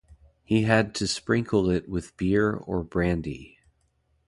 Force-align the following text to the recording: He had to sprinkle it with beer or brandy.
He 0.43 0.63
had 0.63 0.95
to 0.95 1.05
sprinkle 1.05 1.69
it 1.69 1.87
with 1.87 2.17
beer 2.17 2.53
or 2.55 2.81
brandy. 2.83 3.59